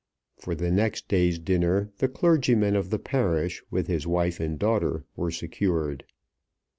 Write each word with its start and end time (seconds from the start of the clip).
For 0.35 0.55
the 0.55 0.71
next 0.71 1.07
day's 1.07 1.37
dinner 1.37 1.91
the 1.99 2.07
clergyman 2.07 2.75
of 2.75 2.89
the 2.89 2.97
parish, 2.97 3.61
with 3.69 3.85
his 3.85 4.07
wife 4.07 4.39
and 4.39 4.57
daughter, 4.57 5.05
were 5.15 5.29
secured. 5.29 6.05